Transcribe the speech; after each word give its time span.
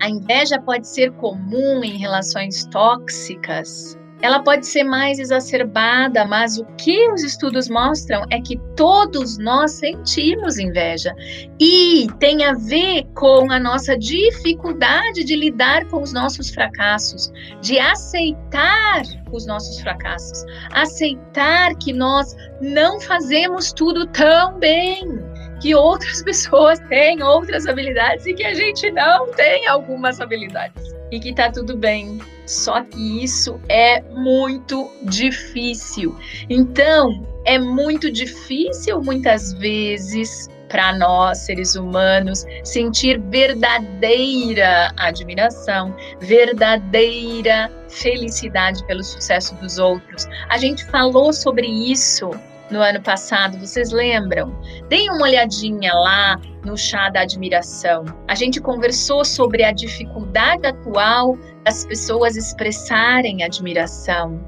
A 0.00 0.08
inveja 0.08 0.60
pode 0.60 0.88
ser 0.88 1.12
comum 1.12 1.84
em 1.84 1.96
relações 1.96 2.66
tóxicas. 2.66 3.96
Ela 4.22 4.40
pode 4.40 4.66
ser 4.66 4.84
mais 4.84 5.18
exacerbada, 5.18 6.24
mas 6.24 6.56
o 6.56 6.64
que 6.76 7.10
os 7.10 7.24
estudos 7.24 7.68
mostram 7.68 8.24
é 8.30 8.40
que 8.40 8.56
todos 8.76 9.36
nós 9.36 9.72
sentimos 9.72 10.58
inveja. 10.58 11.12
E 11.60 12.06
tem 12.20 12.44
a 12.44 12.52
ver 12.52 13.04
com 13.16 13.50
a 13.50 13.58
nossa 13.58 13.98
dificuldade 13.98 15.24
de 15.24 15.34
lidar 15.34 15.86
com 15.86 16.02
os 16.02 16.12
nossos 16.12 16.50
fracassos, 16.50 17.32
de 17.60 17.80
aceitar 17.80 19.02
os 19.32 19.44
nossos 19.44 19.80
fracassos, 19.80 20.44
aceitar 20.72 21.74
que 21.76 21.92
nós 21.92 22.36
não 22.60 23.00
fazemos 23.00 23.72
tudo 23.72 24.06
tão 24.06 24.56
bem, 24.58 25.21
que 25.62 25.74
outras 25.74 26.20
pessoas 26.24 26.78
têm 26.88 27.22
outras 27.22 27.66
habilidades 27.66 28.26
e 28.26 28.34
que 28.34 28.44
a 28.44 28.52
gente 28.52 28.90
não 28.90 29.30
tem 29.32 29.66
algumas 29.66 30.20
habilidades 30.20 30.92
e 31.10 31.20
que 31.20 31.32
tá 31.32 31.50
tudo 31.50 31.76
bem. 31.76 32.18
Só 32.46 32.82
que 32.82 33.22
isso 33.22 33.60
é 33.68 34.00
muito 34.00 34.90
difícil. 35.04 36.16
Então, 36.50 37.24
é 37.44 37.58
muito 37.58 38.10
difícil 38.10 39.00
muitas 39.00 39.52
vezes 39.54 40.48
para 40.68 40.96
nós, 40.96 41.38
seres 41.38 41.76
humanos, 41.76 42.46
sentir 42.64 43.20
verdadeira 43.20 44.90
admiração, 44.96 45.94
verdadeira 46.18 47.70
felicidade 47.90 48.82
pelo 48.86 49.04
sucesso 49.04 49.54
dos 49.56 49.78
outros. 49.78 50.26
A 50.48 50.56
gente 50.56 50.82
falou 50.86 51.30
sobre 51.30 51.66
isso 51.66 52.30
no 52.70 52.80
ano 52.80 53.02
passado, 53.02 53.58
vocês 53.58 53.90
lembram? 53.90 54.56
Deem 54.88 55.10
uma 55.10 55.22
olhadinha 55.22 55.92
lá 55.92 56.40
no 56.64 56.76
chá 56.76 57.08
da 57.08 57.20
admiração. 57.20 58.04
A 58.28 58.34
gente 58.34 58.60
conversou 58.60 59.24
sobre 59.24 59.64
a 59.64 59.72
dificuldade 59.72 60.66
atual 60.66 61.36
das 61.64 61.84
pessoas 61.84 62.36
expressarem 62.36 63.42
admiração. 63.42 64.40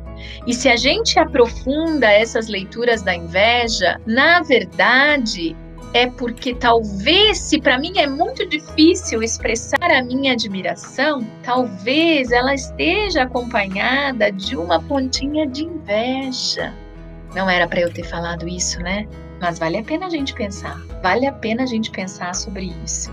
E 0.46 0.54
se 0.54 0.68
a 0.68 0.76
gente 0.76 1.18
aprofunda 1.18 2.10
essas 2.10 2.48
leituras 2.48 3.02
da 3.02 3.14
inveja, 3.14 4.00
na 4.06 4.40
verdade, 4.42 5.56
é 5.92 6.08
porque 6.08 6.54
talvez, 6.54 7.38
se 7.38 7.60
para 7.60 7.78
mim 7.78 7.92
é 7.98 8.06
muito 8.06 8.46
difícil 8.48 9.22
expressar 9.22 9.90
a 9.92 10.02
minha 10.02 10.32
admiração, 10.32 11.20
talvez 11.42 12.32
ela 12.32 12.52
esteja 12.52 13.22
acompanhada 13.22 14.32
de 14.32 14.56
uma 14.56 14.80
pontinha 14.82 15.46
de 15.46 15.64
inveja. 15.64 16.74
Não 17.34 17.50
era 17.50 17.66
para 17.66 17.80
eu 17.80 17.92
ter 17.92 18.04
falado 18.04 18.48
isso, 18.48 18.80
né? 18.80 19.06
Mas 19.40 19.58
vale 19.58 19.76
a 19.76 19.82
pena 19.82 20.06
a 20.06 20.10
gente 20.10 20.32
pensar. 20.34 20.80
Vale 21.02 21.26
a 21.26 21.32
pena 21.32 21.64
a 21.64 21.66
gente 21.66 21.90
pensar 21.90 22.34
sobre 22.34 22.72
isso. 22.84 23.10